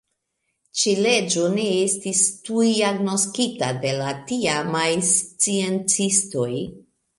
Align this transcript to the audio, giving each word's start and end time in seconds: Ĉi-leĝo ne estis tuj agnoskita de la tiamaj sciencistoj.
Ĉi-leĝo 0.83 1.43
ne 1.57 1.65
estis 1.81 2.21
tuj 2.47 2.71
agnoskita 2.89 3.71
de 3.85 3.93
la 4.01 4.09
tiamaj 4.33 4.89
sciencistoj. 5.13 6.51